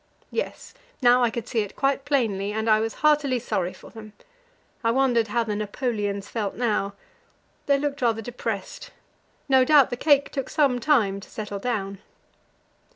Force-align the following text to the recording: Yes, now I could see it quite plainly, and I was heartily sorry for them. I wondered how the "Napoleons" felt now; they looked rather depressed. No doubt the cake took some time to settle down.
Yes, 0.31 0.73
now 1.03 1.21
I 1.21 1.29
could 1.29 1.47
see 1.47 1.59
it 1.59 1.75
quite 1.75 2.05
plainly, 2.05 2.51
and 2.51 2.67
I 2.67 2.79
was 2.79 2.95
heartily 3.05 3.37
sorry 3.37 3.71
for 3.71 3.91
them. 3.91 4.13
I 4.83 4.89
wondered 4.89 5.27
how 5.27 5.43
the 5.43 5.55
"Napoleons" 5.55 6.27
felt 6.27 6.55
now; 6.55 6.95
they 7.67 7.77
looked 7.77 8.01
rather 8.01 8.23
depressed. 8.23 8.89
No 9.47 9.63
doubt 9.63 9.91
the 9.91 9.95
cake 9.97 10.31
took 10.31 10.49
some 10.49 10.79
time 10.79 11.19
to 11.19 11.29
settle 11.29 11.59
down. 11.59 11.99